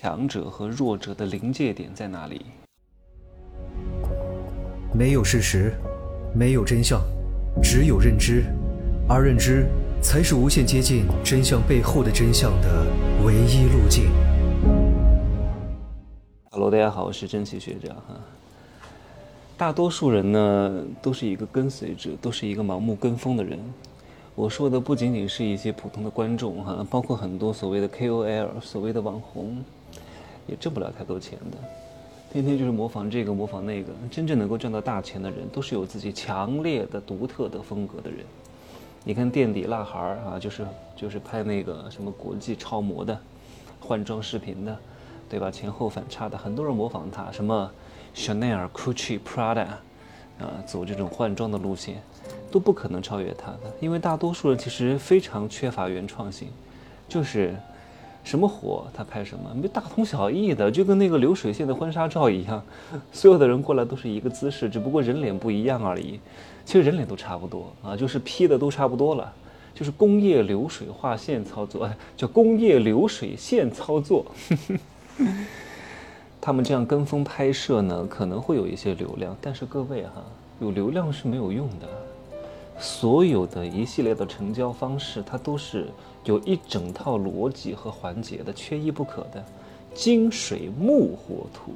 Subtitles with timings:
[0.00, 2.40] 强者和弱者的临界点在哪里？
[4.94, 5.74] 没有事实，
[6.32, 7.00] 没有真相，
[7.60, 8.44] 只有认知，
[9.08, 9.66] 而认知
[10.00, 12.86] 才是无限接近真相背后的真相的
[13.26, 14.04] 唯一路径。
[16.52, 18.20] Hello，大家好，我是真奇学长哈。
[19.56, 23.58] 大多数人呢，都是一个跟随者，都是一个盲目跟风的人。
[24.36, 29.56] 我说的不仅仅是一些普通的观众哈，包括很多所谓的 KOL、所谓的网红，
[30.48, 31.58] 也挣不了太多钱的，
[32.32, 33.92] 天天就是模仿这个模仿那个。
[34.10, 38.20] 真正能够赚到大钱的人，都是有自己强烈的、独特的风格的人。
[39.04, 40.66] 你看垫底辣孩儿啊，就是
[40.96, 43.16] 就是拍那个什么国际超模的
[43.78, 44.76] 换装视频的，
[45.28, 45.50] 对吧？
[45.50, 47.70] 前后反差的，很多人模仿他，什么
[48.14, 49.66] Chanel、Gucci、Prada，
[50.38, 52.02] 啊，走这种换装的路线。
[52.50, 56.48] 都不可能超越他的，因为大多数人其实非常缺乏原创性，
[57.06, 57.54] 就是
[58.28, 62.62] 什么火他拍什么，没大同小异的，就跟那个流水线的婚纱照一样，
[63.10, 66.20] 所有的人过来都是一个姿势，只不过人脸不一样而已。
[66.66, 69.32] 其实人脸都差不多啊，就是 P 的都差不多了，
[69.74, 71.88] 就是工业流水画线操作，
[72.18, 74.26] 叫工业流水线操作。
[76.38, 80.22] 他们这样跟风拍摄呢，可能会有一些流量，但是各位哈，
[80.60, 81.88] 有流量是没有用的。
[82.78, 85.88] 所有的一系列的成交方式，它都是
[86.24, 89.44] 有一整套逻辑和环节的，缺一不可的。
[89.94, 91.72] 金水木火土，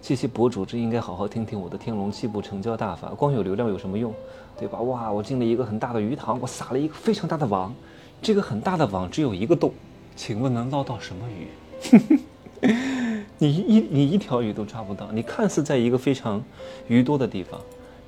[0.00, 3.08] 这些博主真应该好好听听我的天龙七步成交大法。
[3.08, 4.14] 光有流量有什么用，
[4.56, 4.80] 对吧？
[4.82, 7.74] 哇，我进了一个很大的鱼塘，我撒了一个非常大的网，
[8.20, 9.72] 这个很大的网只有一个洞，
[10.14, 12.20] 请问能捞到什么鱼？
[13.38, 16.40] 你一你一条鱼都抓不到，你看似在一个非常
[16.86, 17.60] 鱼多的地方。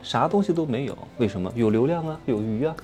[0.05, 1.50] 啥东西都没有，为什么？
[1.56, 2.77] 有流量啊，有鱼啊，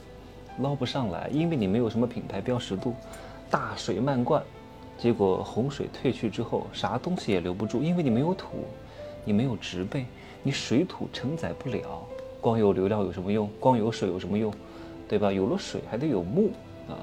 [0.60, 2.94] 捞不上来，因为你没有什么品牌标识度，
[3.50, 4.42] 大水漫灌，
[4.96, 8.64] 结果洪水退去之后，啥东西也留不住，因为你没有土，
[9.22, 10.06] 你没有植被，
[10.42, 12.02] 你水土承载不了。
[12.40, 13.50] 光有流量有什么用？
[13.60, 14.50] 光有水有什么用？
[15.06, 15.30] 对吧？
[15.32, 16.50] 有了水还得有木
[16.88, 16.96] 啊！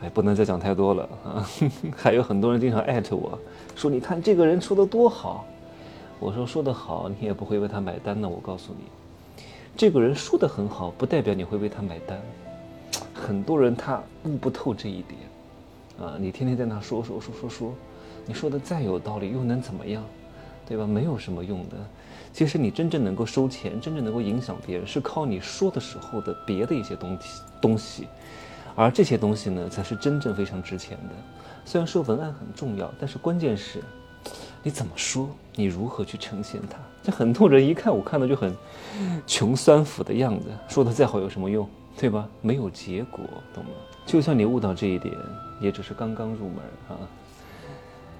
[0.00, 1.46] 哎，不能再讲太多了啊！
[1.94, 3.38] 还 有很多人经常艾特我
[3.74, 5.44] 说：“你看这个人说的多好。”
[6.18, 8.84] 我说：“说的好，你也不会为他买单的。”我告诉你。
[9.76, 12.18] 这个人说的很好，不代表你会为他买单。
[13.12, 15.20] 很多人他悟不透这一点，
[16.00, 17.74] 啊，你天天在那说说说说说，
[18.24, 20.02] 你说的再有道理又能怎么样，
[20.66, 20.86] 对吧？
[20.86, 21.76] 没有什么用的。
[22.32, 28.08] 其实你真正能够收钱，真正能够影响别人，是靠你说的时候的别的一些东西东西，
[28.74, 31.14] 而这些东西呢，才是真正非常值钱的。
[31.66, 33.82] 虽然说文案很重要，但是关键是。
[34.66, 35.30] 你怎么说？
[35.54, 36.76] 你如何去呈现它？
[37.00, 38.52] 这很多人一看，我看到就很
[39.24, 40.48] 穷酸腐的样子。
[40.66, 41.68] 说的再好有什么用？
[41.96, 42.28] 对吧？
[42.42, 43.20] 没有结果，
[43.54, 43.70] 懂吗？
[44.04, 45.14] 就算你悟到这一点，
[45.60, 46.98] 也只是刚刚入门啊。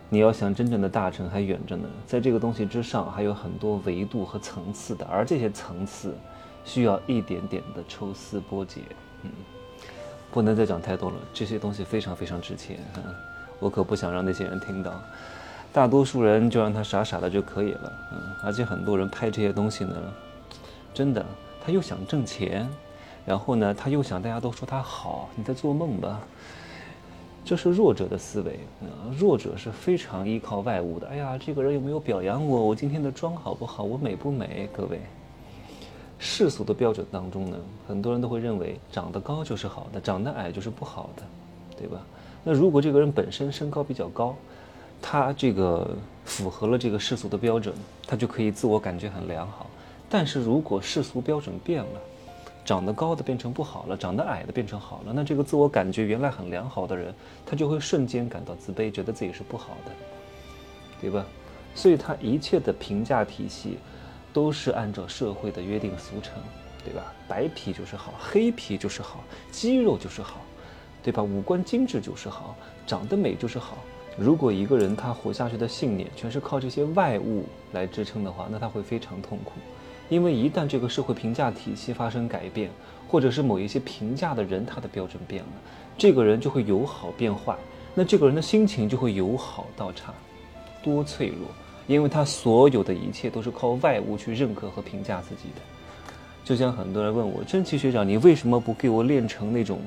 [0.08, 1.88] 你要想真正的大成，还远着呢。
[2.06, 6.14] 在这个东西之上，还有很多维度和层次的，而这些层次
[6.64, 8.84] 需要一点点的抽丝剥茧。
[9.22, 9.30] 嗯，
[10.30, 11.16] 不能再讲太多了。
[11.34, 13.02] 这些东西非常非常值钱啊！
[13.58, 14.92] 我可不想让那些人听到。
[15.76, 19.94] 大多数人就让他傻傻的就可以了，嗯，而且很多人拍这些东西呢，
[20.94, 21.22] 真的，
[21.62, 22.66] 他又想挣钱，
[23.26, 26.18] 然后呢，他又想大家都说他好，你在做梦吧？
[27.44, 28.88] 这是弱者的思维，嗯，
[29.18, 31.08] 弱者是非常依靠外物的。
[31.08, 32.68] 哎呀，这个人有没有表扬我？
[32.68, 33.84] 我今天的妆好不好？
[33.84, 34.66] 我美不美？
[34.72, 34.98] 各位，
[36.18, 37.56] 世俗的标准当中呢，
[37.86, 41.22] 很多人都会认为长得高就是好的，长得矮就是不好的，
[41.76, 42.00] 对吧？
[42.42, 44.34] 那如果这个人本身身高比较高，
[45.00, 47.74] 他这个符合了这个世俗的标准，
[48.06, 49.68] 他就可以自我感觉很良好。
[50.08, 52.00] 但是如果世俗标准变了，
[52.64, 57.14] 长得高的变成不好了，长得矮的变成好了，那这个自我感觉原来很良好的人，
[57.44, 59.92] 他就会瞬间感到自卑，觉得自己是不好的，
[61.00, 61.24] 对吧？
[61.74, 63.78] 所以他一切的评价体系，
[64.32, 66.34] 都是按照社会的约定俗成，
[66.84, 67.12] 对吧？
[67.28, 70.40] 白皮就是好，黑皮就是好，肌肉就是好，
[71.02, 71.22] 对吧？
[71.22, 73.78] 五官精致就是好，长得美就是好。
[74.18, 79.52] 如果一个人他活下去的信念全是靠这些外物来支撑的话，那他会非常痛苦，
[80.08, 82.70] 因为一旦这个社会评价体系发生改变，
[83.06, 85.50] 或者是某一些评价的人他的标准变了，
[85.98, 87.54] 这个人就会由好变坏，
[87.94, 90.14] 那这个人的心情就会由好到差，
[90.82, 91.48] 多脆弱，
[91.86, 95.60] 因为他所有的一切都是靠外物去认可和评价自己的。
[96.42, 99.80] 就像很多人问我，真奇学长，你为什么不给我练成那种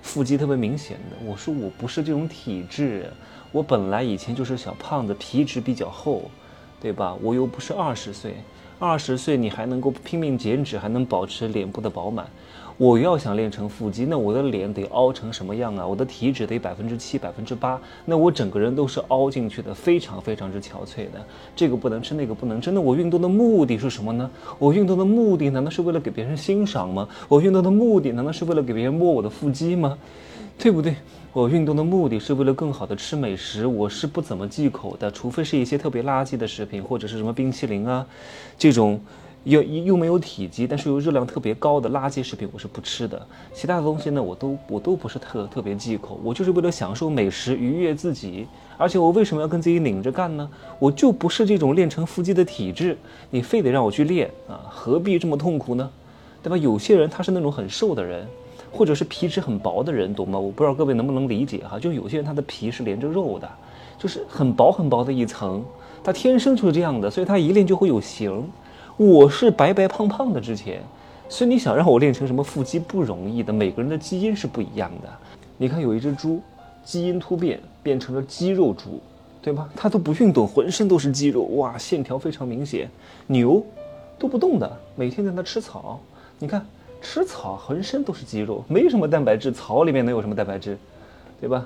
[0.00, 1.16] 腹肌特别明显的？
[1.26, 3.12] 我说我不是这种体质。
[3.52, 6.22] 我本来以前就是小胖子，皮脂比较厚，
[6.80, 7.16] 对吧？
[7.22, 8.34] 我又不是二十岁，
[8.78, 12.26] 二十岁你还能够拼命减脂，还能保持脸部的饱满。
[12.78, 15.86] 我要想练成腹肌，那我的脸得凹成什么样啊？
[15.86, 21.24] 我的体脂得百分之七、百分之八，那我整个人都是凹进去的，非常非常之憔悴的。
[21.54, 22.70] 这个不能吃，那个不能吃。
[22.70, 24.30] 那我运动的目的是什么呢？
[24.58, 27.08] 我运动的目的难道是为了给别人欣赏吗？
[27.28, 29.96] 我运动的目的难道是为了给别人摸我的腹肌吗？
[30.58, 30.96] 对不对？
[31.32, 38.06] 我运动的目的是为了更好的吃美食，我是不怎么忌口的，除非是一些特别垃圾的食品，或者是什么冰淇淋啊，
[38.58, 39.00] 这种。
[39.44, 43.24] 又又没有体积，但是又热量特别高的垃圾食品，我是不吃的。
[43.54, 46.18] 其他的东西呢，我都我都不是特特别忌口。
[46.24, 48.48] 我就是为了享受美食，愉悦自己。
[48.76, 50.50] 而且我为什么要跟自己拧着干呢？
[50.80, 52.98] 我就不是这种练成腹肌的体质，
[53.30, 54.66] 你非得让我去练啊？
[54.68, 55.88] 何必这么痛苦呢？
[56.42, 56.56] 对吧？
[56.56, 58.26] 有些人他是那种很瘦的人，
[58.76, 60.38] 或者是皮脂很薄的人，懂吗？
[60.38, 61.78] 我不知道各位能不能理解哈？
[61.78, 63.48] 就有些人他的皮是连着肉的，
[63.98, 65.64] 就是很薄很薄的一层，
[66.04, 68.46] 他天生就是这样的，所以他一练就会有型。
[68.96, 70.82] 我是白白胖胖的之前，
[71.28, 73.52] 所以你想让我练成什么腹肌不容易的。
[73.52, 75.08] 每个人的基因是不一样的。
[75.56, 76.40] 你看有一只猪，
[76.84, 79.00] 基因突变变成了肌肉猪，
[79.42, 79.68] 对吧？
[79.76, 82.88] 它都不运动，浑身都是肌肉，哇，线条非常明显。
[83.26, 83.64] 牛
[84.18, 86.00] 都不动的，每天在那吃草。
[86.38, 86.64] 你看
[87.08, 89.52] 吃草，浑身都是肌肉，没什么蛋白质。
[89.52, 90.76] 草里面能有什么蛋白质，
[91.40, 91.64] 对吧？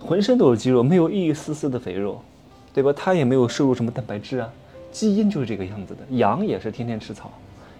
[0.00, 2.20] 浑身都是肌肉，没有一丝丝的肥肉，
[2.74, 2.92] 对吧？
[2.94, 4.52] 它也没有摄入什么蛋白质啊。
[4.90, 7.30] 基因就是这个样子的，羊也是天天吃草，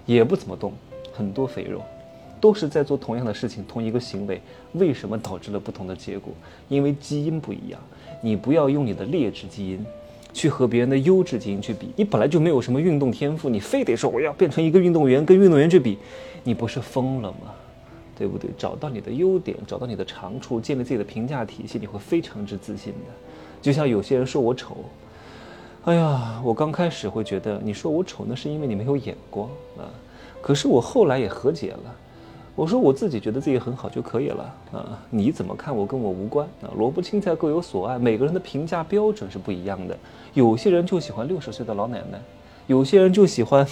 [0.06, 0.72] 也不怎么动，
[1.12, 1.82] 很多肥肉，
[2.40, 4.40] 都是在做同样的事情，同一个行为，
[4.74, 6.32] 为什么导致了不同的结果？
[6.68, 7.80] 因为基因不一样。
[8.22, 9.84] 你不要用你的劣质基因，
[10.32, 11.90] 去和别人的优质基因去比。
[11.96, 15.98] 你本来就没有什么运动天赋，你非得说我要变成一个运动员，跟运动员去比，
[16.44, 17.52] 你不是疯了吗？
[18.16, 18.50] 对不对？
[18.58, 23.12] 找到你的优点，找到你的长处，建立自己的评价体系，你会非常之自信的。
[23.62, 24.76] 就像有些人说我丑。
[25.84, 29.48] 哎呀，我刚开始会觉得你说我丑，那是因为你没有眼光
[29.78, 29.88] 啊。
[30.42, 31.96] 可是我后来也和解了，
[32.60, 35.00] 我说我自己觉得自己很好就可以了啊。
[35.08, 36.68] 你怎么看我跟我无关啊。
[36.76, 39.96] 萝卜青菜各有所爱，每个人的评价标准是不一样的。
[40.34, 42.20] 有些人就喜欢六十岁的老奶奶，
[42.66, 43.66] 有些人就喜欢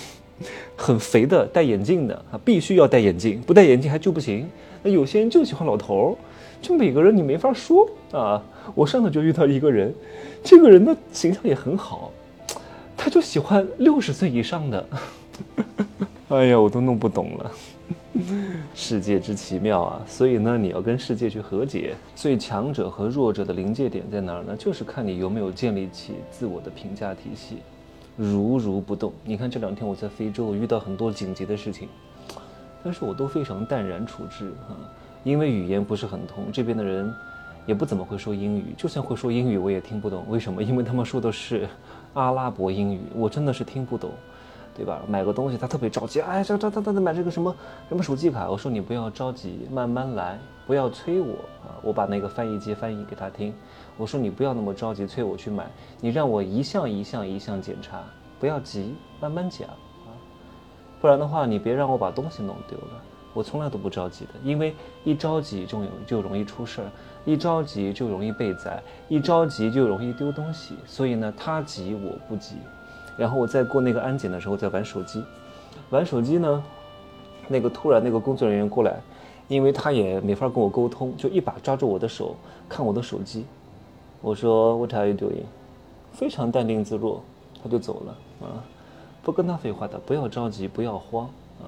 [0.75, 4.49] 很肥的戴眼镜的啊，必须要戴眼镜，不戴眼镜还就不行。
[4.82, 6.17] 那有些人就喜欢老头儿，
[6.62, 8.43] 就每个人你没法说啊。
[8.75, 9.94] 我上次就遇到一个人。
[10.43, 12.11] 这个人的形象也很好，
[12.96, 14.88] 他就喜欢六十岁以上的。
[16.29, 17.50] 哎呀，我都弄不懂了。
[18.75, 20.02] 世界之奇妙啊！
[20.06, 21.94] 所以呢，你要跟世界去和解。
[22.14, 24.56] 最强者和弱者的临界点在哪儿呢？
[24.56, 27.58] 就是看你有没有建立起自我的评价体系，
[28.17, 29.12] 如如不动。
[29.25, 31.88] 你看这两天我在非洲我遇到很多紧急的事情，
[32.82, 34.76] 但是我都非常淡然处置啊，
[35.25, 37.12] 因为语言不是很通，这边的人。
[37.67, 40.25] 也不怎么会说英语，就算会说英语，我也听不懂。
[40.31, 40.62] 为什么？
[40.62, 41.69] 因为他们说的是
[42.14, 44.11] 阿拉伯英语，我真的是听不懂，
[44.78, 45.02] 对吧？
[45.08, 47.52] 买个东西，他特别着急，哎，这这他他买这个什么
[47.88, 48.48] 什么手机卡？
[48.48, 50.38] 我说你不要着急，慢慢来，
[50.69, 51.32] 不要催我
[51.66, 51.75] 啊！
[51.82, 53.52] 我把那个翻译机翻译给他听，
[53.96, 55.69] 我说你不要那么着急催我去买，
[56.00, 58.04] 你让我一项一项一项检查，
[58.38, 60.14] 不要急，慢慢讲啊，
[61.00, 63.02] 不然的话，你别让我把东西弄丢了。
[63.34, 66.90] 我从来都不着急的，因为一着急就有就容易出事儿，
[67.25, 70.76] 一着急就容易被宰，一着急就容易丢东西。
[70.86, 72.54] 所以呢，他急我不急。
[73.19, 75.23] 然后我在过那个安检的时候，在玩手机，
[75.91, 76.62] 玩手机呢，
[77.49, 78.94] 那个突然那个工作人员过来，
[79.49, 82.37] 因为他也没法跟我沟通，就一把抓住我的手，
[82.69, 83.44] 看我的手机。
[84.23, 85.44] 我说 What are you doing？
[86.12, 87.20] 非常淡定自若，
[87.62, 88.16] 他就走了
[88.47, 88.62] 啊，
[89.23, 91.26] 不跟他废话的，不要着急，不要慌
[91.61, 91.66] 啊。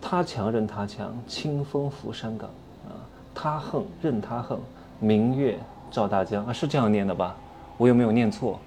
[0.00, 2.48] 他强任他强，清风拂山岗
[2.86, 2.92] 啊！
[3.34, 4.60] 他横任他横，
[5.00, 5.58] 明月
[5.90, 6.52] 照大江啊！
[6.52, 7.36] 是这样念的吧？
[7.76, 8.60] 我有没有念错？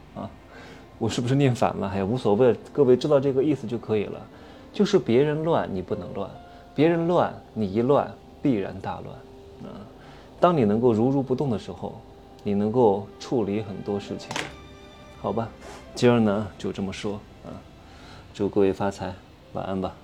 [1.01, 1.87] 我是不是念反了？
[1.87, 4.21] 哎呀，无所谓，各位知道这个意思就可以了。
[4.71, 6.29] 就是别人乱你不能乱，
[6.75, 8.07] 别人乱你一乱
[8.39, 9.07] 必然大乱
[9.63, 9.81] 啊！
[10.39, 11.99] 当你能够如如不动的时候，
[12.43, 14.29] 你能够处理很多事情，
[15.19, 15.49] 好吧？
[15.95, 17.13] 今儿呢就这么说
[17.45, 17.49] 啊！
[18.31, 19.11] 祝各位发财，
[19.53, 19.95] 晚安吧。